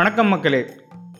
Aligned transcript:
வணக்கம் 0.00 0.26
மக்களே. 0.26 0.66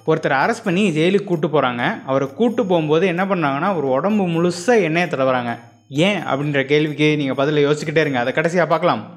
ஒருத்தர் 0.06 0.34
அரெஸ்ட் 0.42 0.64
பண்ணி 0.64 0.90
ஜெயிலுக்கு 0.90 1.24
கூட்டு 1.24 1.48
போகிறாங்க 1.48 2.02
அவரை 2.06 2.28
கூட்டு 2.34 2.66
போகும்போது 2.66 3.06
என்ன 3.06 3.24
பண்ணாங்கன்னா 3.24 3.76
ஒரு 3.76 3.88
உடம்பு 3.88 4.24
முழுசாக 4.26 4.82
எண்ணெயை 4.82 5.08
தடவுறாங்க. 5.08 5.58
ஏன்? 5.88 6.18
அப்படின்ற 6.18 6.64
கேள்விக்கு 6.64 7.16
நீங்கள் 7.16 7.36
பதில் 7.36 7.68
யோசிச்சுக்கிட்டே 7.68 7.96
இருங்க. 7.96 8.18
அதை 8.18 8.32
கடைசியாக 8.32 8.68
பார்க்கலாம். 8.68 9.14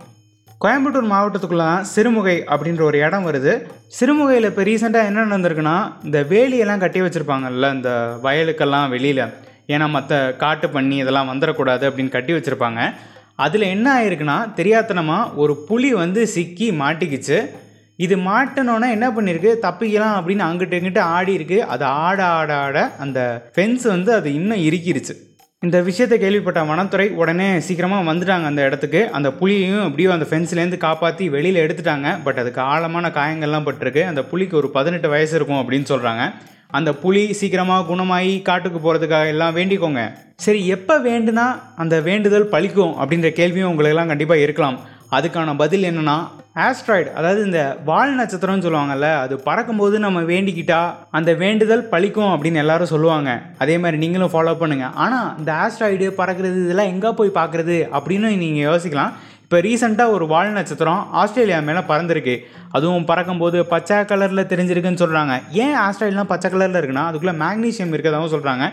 கோயம்புத்தூர் 0.65 1.12
மாவட்டத்துக்குள்ள 1.12 1.57
தான் 1.57 1.86
சிறுமுகை 1.95 2.44
அப்படின்ற 2.54 2.81
ஒரு 2.81 2.98
இடம் 2.98 3.31
வருது. 3.31 3.66
சிறுமுகையில் 3.99 4.45
இப்போ 4.45 4.63
ரீசெண்டாக 4.63 5.05
என்ன 5.05 5.26
நடந்திருக்குன்னா 5.26 5.93
இந்த 6.04 6.23
வேலியெல்லாம் 6.23 6.80
கட்டி 6.80 7.02
வச்சுருப்பாங்கல்ல 7.02 7.73
இந்த 7.73 8.18
வயலுக்கெல்லாம் 8.23 8.89
வெளியில். 8.89 9.25
ஏன்னா 9.68 9.89
மற்ற 9.89 10.36
காட்டு 10.38 10.70
பண்ணி 10.70 10.95
இதெல்லாம் 10.95 11.30
வந்துடக்கூடாது 11.30 11.86
அப்படின்னு 11.89 12.09
கட்டி 12.09 12.34
வச்சுருப்பாங்க. 12.34 12.93
அதில் 13.36 13.61
என்ன 13.61 14.04
ஆயிருக்குன்னா 14.04 14.54
தெரியாத்தனமாக 14.55 15.36
ஒரு 15.36 15.64
புலி 15.68 15.93
வந்து 15.93 16.27
சிக்கி 16.27 16.71
மாட்டிக்கிச்சு. 16.71 17.50
இது 18.05 18.16
மாட்டணும்னா 18.30 18.88
என்ன 18.95 19.07
பண்ணியிருக்கு 19.16 19.52
தப்பிக்கலாம் 19.66 20.16
அப்படின்னு 20.20 20.45
அங்கிட்டு 20.48 20.80
இங்கிட்டு 20.80 21.02
ஆடி 21.16 21.34
இருக்கு 21.39 21.59
அது 21.73 21.85
ஆட 22.05 22.20
ஆட 22.39 22.52
ஆட 22.66 22.77
அந்த 23.03 23.20
ஃபென்ஸ் 23.55 23.85
வந்து 23.94 24.11
அது 24.20 24.30
இன்னும் 24.39 24.63
இறுக்கிருச்சு. 24.67 25.16
இந்த 25.63 25.77
விஷயத்தை 25.89 26.16
கேள்விப்பட்ட 26.21 26.61
வனத்துறை 26.70 27.05
உடனே 27.21 27.49
சீக்கிரமாக 27.66 28.08
வந்துட்டாங்க 28.09 28.47
அந்த 28.52 28.61
இடத்துக்கு. 28.67 29.02
அந்த 29.17 29.30
புலியையும் 29.41 29.85
அப்படியே 29.88 30.08
அந்த 30.16 30.27
ஃபென்ஸ்லேருந்து 30.30 30.80
காப்பாற்றி 30.88 31.25
வெளியில் 31.35 31.61
எடுத்துட்டாங்க. 31.66 32.09
பட் 32.25 32.41
அதுக்கு 32.41 32.61
ஆழமான 32.71 33.11
காயங்கள்லாம் 33.20 33.67
பட்டிருக்கு. 33.67 34.03
அந்த 34.11 34.23
புலிக்கு 34.31 34.58
ஒரு 34.61 34.70
பதினெட்டு 34.77 35.09
வயசு 35.13 35.35
இருக்கும் 35.39 35.61
அப்படின்னு 35.61 35.91
சொல்கிறாங்க 35.94 36.25
அந்த 36.77 36.91
புலி 37.02 37.23
சீக்கிரமாக 37.39 37.85
குணமாகி 37.89 38.33
காட்டுக்கு 38.47 38.80
போகிறதுக்காக 38.83 39.33
எல்லாம் 39.33 39.55
வேண்டிக்கோங்க. 39.58 40.03
சரி 40.45 40.61
எப்போ 40.75 40.95
வேண்டுனா 41.09 41.45
அந்த 41.81 41.95
வேண்டுதல் 42.08 42.52
பழிக்கும் 42.53 42.94
அப்படின்ற 43.02 43.30
கேள்வியும் 43.39 43.70
உங்களுக்கெல்லாம் 43.72 44.11
கண்டிப்பாக 44.11 44.45
இருக்கலாம். 44.45 44.77
அதுக்கான 45.17 45.55
பதில் 45.63 45.88
என்னென்னா 45.90 46.17
ஆஸ்ட்ராய்டு 46.66 47.09
அதாவது 47.20 47.40
இந்த 47.48 47.62
வால் 47.90 48.17
நட்சத்திரம்னு 48.20 48.66
சொல்லுவாங்கல்ல 48.66 49.08
அது 49.23 49.36
பறக்கும்போது 49.48 49.95
நம்ம 50.06 50.19
வேண்டிக்கிட்டா 50.31 50.81
அந்த 51.17 51.31
வேண்டுதல் 51.44 51.88
பழிக்கும் 51.94 52.33
அப்படின்னு 52.33 52.61
எல்லாரும் 52.64 52.92
சொல்லுவாங்க. 52.94 53.30
அதே 53.64 53.75
மாதிரி 53.84 53.97
நீங்களும் 54.03 54.34
ஃபாலோ 54.34 54.53
பண்ணுங்கள் 54.61 54.95
ஆனால் 55.06 55.30
இந்த 55.41 55.52
ஆஸ்ட்ராய்டு 55.64 56.09
பறக்கிறது 56.22 56.59
இதெல்லாம் 56.66 56.91
எங்கே 56.94 57.11
போய் 57.19 57.38
பார்க்குறது 57.39 57.78
அப்படின்னு 57.97 58.30
நீங்கள் 58.45 58.67
யோசிக்கலாம். 58.69 59.14
இப்போ 59.54 59.66
ரீசெண்டாக 59.66 60.14
ஒரு 60.14 60.26
வால் 60.32 60.56
நட்சத்திரம் 60.56 61.02
ஆஸ்திரேலியா 61.22 61.58
மேலே 61.66 61.82
பறந்துருக்கு. 61.90 62.34
அதுவும் 62.78 63.06
பறக்கும்போது 63.09 63.58
பச்சை 63.73 63.98
கலரில் 64.12 64.50
தெரிஞ்சிருக்குன்னு 64.52 65.02
சொல்கிறாங்க 65.02 65.34
ஏன் 65.64 65.76
ஆஸ்திரேலியாலாம் 65.84 66.30
பச்சை 66.32 66.50
கலரில் 66.54 66.80
இருக்குன்னா 66.80 67.04
அதுக்குள்ளே 67.09 67.36
மேக்னீஷியம் 67.42 67.92
இருக்கிறதாகவும் 67.94 68.34
சொல்கிறாங்க 68.34 68.68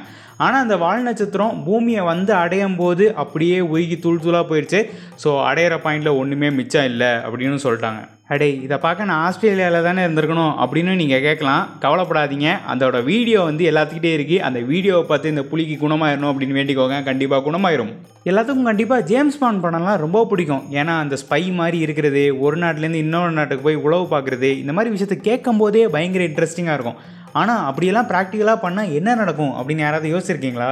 ஆனால் 0.44 0.62
அந்த 0.64 0.78
வால் 0.84 1.04
நட்சத்திரம் 1.08 1.58
பூமியை 1.66 2.04
வந்து 2.10 2.34
அடையும் 2.42 2.78
போது 2.80 3.06
அப்படியே 3.24 3.58
உருகி 3.72 3.98
தூள் 4.06 4.22
தூளாக 4.24 4.50
போயிடுச்சு 4.52 4.80
ஸோ 5.24 5.32
அடையிற 5.50 5.76
பாயிண்டில் 5.84 6.18
ஒன்றுமே 6.22 6.50
மிச்சம் 6.60 6.88
இல்லை 6.92 7.12
அப்படின்னு 7.26 7.64
சொல்லிட்டாங்க. 7.66 8.00
அடே 8.34 8.48
இதை 8.64 8.76
பார்க்க 8.82 9.06
நான் 9.10 9.22
ஆஸ்திரேலியாவில் 9.28 9.86
தானே 9.86 10.00
இருந்திருக்கணும் 10.06 10.52
அப்படின்னு 10.62 10.92
நீங்கள் 11.00 11.24
கேட்கலாம். 11.24 11.62
கவலைப்படாதீங்க. 11.84 12.48
அதோட 12.72 12.98
வீடியோ 13.08 13.38
வந்து 13.48 13.62
எல்லாத்துக்கிட்டே 13.70 14.12
இருக்குது 14.16 14.44
அந்த 14.48 14.58
வீடியோவை 14.68 15.02
பார்த்து 15.08 15.32
இந்த 15.34 15.44
புலிக்கு 15.50 15.76
குணமாயிடணும் 15.82 16.30
அப்படின்னு 16.32 16.58
வேண்டிக்கோங்க. 16.58 16.98
கண்டிப்பாக 17.08 17.44
குணமாயிரும். 17.48 17.92
எல்லாத்துக்கும் 18.30 18.68
கண்டிப்பாக 18.70 19.06
ஜேம்ஸ் 19.10 19.40
பாண்ட் 19.42 19.62
படம்லாம் 19.64 20.00
ரொம்ப 20.04 20.24
பிடிக்கும். 20.30 20.64
ஏன்னா 20.80 20.94
அந்த 21.04 21.16
ஸ்பை 21.22 21.42
மாதிரி 21.60 21.78
இருக்கிறது 21.86 22.22
ஒரு 22.46 22.58
நாட்டிலேருந்து 22.64 23.04
இன்னொரு 23.06 23.34
நாட்டுக்கு 23.38 23.66
போய் 23.66 23.82
உழவு 23.86 24.06
பார்க்குறது 24.14 24.50
இந்த 24.62 24.74
மாதிரி 24.76 24.94
விஷயத்தை 24.96 25.18
கேட்கும் 25.28 25.60
போதே 25.62 25.84
பயங்கர 25.96 26.24
இன்ட்ரெஸ்டிங்காக 26.30 26.76
இருக்கும். 26.78 27.00
ஆனால் 27.40 27.62
அப்படியெல்லாம் 27.68 28.08
ப்ராக்டிக்கலாக 28.12 28.58
பண்ணால் 28.64 28.92
என்ன 28.98 29.14
நடக்கும் 29.20 29.52
அப்படின்னு 29.58 29.84
யாராவது 29.84 30.12
யோசிச்சிருக்கீங்களா? 30.12 30.70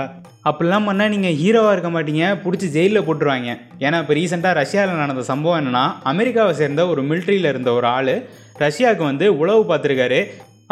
அப்படிலாம் 0.48 0.89
பண்ணால் 0.89 1.12
நீங்கள் 1.14 1.37
ஹீரோவாக 1.41 1.75
இருக்க 1.75 1.91
மாட்டீங்க 1.95 2.27
பிடிச்சி 2.45 2.67
ஜெயிலில் 2.77 3.06
போட்டுருவாங்க. 3.06 3.51
ஏன்னா 3.84 3.97
இப்போ 4.03 4.14
ரீசெண்டாக 4.19 4.59
ரஷ்யாவில் 4.61 5.03
நடந்த 5.03 5.25
சம்பவம் 5.31 5.61
என்னென்னா 5.61 5.84
அமெரிக்காவை 6.12 6.53
சேர்ந்த 6.61 6.86
ஒரு 6.92 7.03
மிலிட்ரியில் 7.11 7.51
இருந்த 7.53 7.73
ஒரு 7.79 7.89
ஆள் 7.97 8.14
ரஷ்யாவுக்கு 8.64 9.05
வந்து 9.11 9.27
உளவு 9.41 9.62
பார்த்துருக்காரு. 9.70 10.20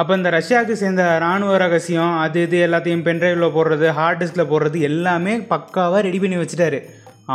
அப்போ 0.00 0.12
இந்த 0.18 0.30
ரஷ்யாவுக்கு 0.38 0.74
சேர்ந்த 0.82 1.02
இராணுவ 1.20 1.52
ரகசியம் 1.64 2.14
அது 2.24 2.40
இது 2.46 2.56
எல்லாத்தையும் 2.66 3.04
பென்ட்ரைவில் 3.06 3.54
போடுறது 3.56 3.86
ஹார்ட் 3.98 4.20
டிஸ்கில் 4.22 4.50
போடுறது 4.52 4.80
எல்லாமே 4.90 5.34
பக்காவாக 5.52 6.02
ரெடி 6.08 6.18
பண்ணி 6.24 6.38
வச்சுட்டாரு. 6.40 6.80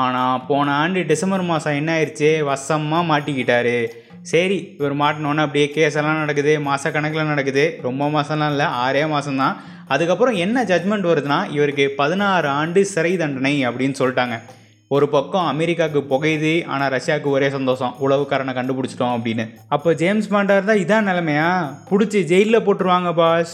ஆனால் 0.02 0.44
போன 0.50 0.74
ஆண்டு 0.82 1.00
டிசம்பர் 1.12 1.50
மாதம் 1.52 1.78
என்ன 1.80 1.92
ஆயிடுச்சு 1.96 2.30
வசமாக 2.50 3.10
மாட்டிக்கிட்டாரு. 3.12 3.78
சரி 4.30 4.58
இவர் 4.80 4.94
மாட்டினோன்னே 5.02 5.44
அப்படியே 5.46 5.68
கேஸ் 5.76 5.96
எல்லாம் 6.00 6.20
நடக்குது 6.24 6.52
மாதக்கணக்கில் 6.66 7.30
நடக்குது. 7.32 7.64
ரொம்ப 7.88 8.10
மாதம்லாம் 8.16 8.52
இல்லை 8.54 8.68
ஆறே 8.84 9.04
மாதம்தான் 9.14 9.56
அதுக்கப்புறம் 9.94 10.36
என்ன 10.46 10.64
ஜட்மெண்ட் 10.64 11.08
வருதுன்னா 11.12 11.40
இவருக்கு 11.58 11.86
பதினாறு 11.98 12.48
ஆண்டு 12.48 12.82
சிறை 12.86 13.14
தண்டனை 13.18 13.54
அப்படின்னு 13.68 14.00
சொல்லிட்டாங்க. 14.02 14.36
ஒரு 14.88 15.06
பக்கம் 15.10 15.50
அமெரிக்காவுக்கு 15.54 16.02
புகையுது 16.14 16.54
ஆனால் 16.74 16.92
ரஷ்யாவுக்கு 16.96 17.30
ஒரே 17.36 17.50
சந்தோஷம் 17.50 17.96
உளவுக்காரனை 18.06 18.54
கண்டுபிடிச்சிட்டோம் 18.58 19.16
அப்படின்னு. 19.18 19.46
அப்போ 19.76 19.94
ஜேம்ஸ் 20.02 20.32
பாண்டார் 20.34 20.70
தான் 20.70 20.82
இதான் 20.84 21.10
நிலமையா? 21.12 21.50
பிடிச்சி 21.92 22.22
ஜெயிலில் 22.32 22.66
போட்டுருவாங்க 22.66 23.12
பாஸ் 23.14 23.54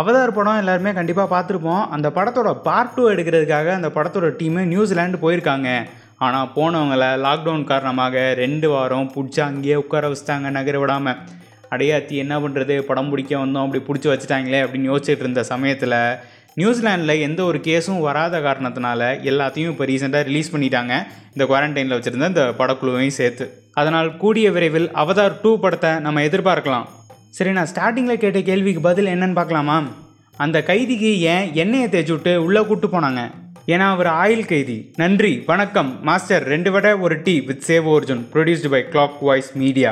அவதார் 0.00 0.36
படம் 0.36 0.60
எல்லாருமே 0.62 0.92
கண்டிப்பாக 0.98 1.28
பார்த்துருப்போம். 1.34 1.84
அந்த 1.94 2.08
படத்தோட 2.18 2.50
பார்ட் 2.66 2.92
டூ 2.96 3.04
எடுக்கிறதுக்காக 3.10 3.72
அந்த 3.78 3.88
படத்தோட 3.96 4.28
டீமு 4.40 4.62
நியூசிலாண்டு 4.72 5.18
போயிருக்காங்க. 5.24 5.70
ஆனால் 6.26 6.50
போனவங்கள 6.56 7.04
லாக்டவுன் 7.26 7.68
காரணமாக 7.70 8.22
ரெண்டு 8.40 8.66
வாரம் 8.72 9.12
பிடிச்சி 9.14 9.40
அங்கேயே 9.46 9.76
உட்கார 9.82 10.08
வச்சுட்டாங்க 10.10 10.48
நகர 10.56 10.78
விடாமல் 10.82 11.20
அடையாத்தி 11.74 12.14
என்ன 12.24 12.34
பண்ணுறது 12.44 12.74
படம் 12.88 13.10
பிடிக்க 13.12 13.32
வந்தோம் 13.42 13.64
அப்படி 13.66 13.80
பிடிச்சி 13.86 14.08
வச்சுட்டாங்களே 14.10 14.60
அப்படின்னு 14.64 14.90
யோசிச்சுட்டு 14.90 15.24
இருந்த 15.24 15.42
சமயத்தில் 15.52 15.96
நியூசிலாண்டில் 16.60 17.22
எந்த 17.26 17.40
ஒரு 17.48 17.58
கேஸும் 17.66 18.04
வராத 18.06 18.36
காரணத்தினால 18.46 19.00
எல்லாத்தையும் 19.30 19.72
இப்போ 19.72 19.84
ரீசெண்டாக 19.90 20.26
ரிலீஸ் 20.28 20.52
பண்ணிட்டாங்க. 20.54 20.94
இந்த 21.34 21.44
குவாரண்டைனில் 21.50 21.96
வச்சுருந்த 21.96 22.30
இந்த 22.32 22.44
படக்குழுவையும் 22.60 23.18
சேர்த்து. 23.18 23.44
அதனால் 23.80 24.08
கூடிய 24.22 24.46
விரைவில் 24.56 24.88
அவதார் 25.02 25.40
டூ 25.42 25.50
படத்தை 25.64 25.92
நம்ம 26.06 26.22
எதிர்பார்க்கலாம். 26.28 26.86
சரி 27.36 27.52
நான் 27.58 27.70
ஸ்டார்டிங்கில் 27.72 28.22
கேட்ட 28.24 28.40
கேள்விக்கு 28.50 28.82
பதில் 28.88 29.12
என்னன்னு 29.14 29.38
பார்க்கலாமா? 29.40 29.76
அந்த 30.44 30.58
கைதிக்கு 30.70 31.12
ஏன் 31.34 31.46
எண்ணெயை 31.62 31.88
தேய்ச்சி 31.94 32.12
விட்டு 32.14 32.32
உள்ளே 32.46 32.60
கூப்பிட்டு 32.68 32.90
போனாங்க? 32.96 33.22
ஏன்னா 33.72 33.86
அவர் 33.94 34.08
ஆயில் 34.20 34.46
கைதி. 34.50 34.76
நன்றி 34.96 35.42
வணக்கம் 35.46 35.90
மாஸ்டர். 36.02 36.44
ரெண்டு 36.52 36.70
வடை 36.74 36.92
ஒரு 36.92 37.16
tea 37.22 37.40
with 37.40 37.64
save 37.66 37.88
Arjun. 37.94 38.22
Produced 38.32 38.70
by 38.70 38.80
clock 38.92 39.18
voice 39.20 39.50
media 39.62 39.90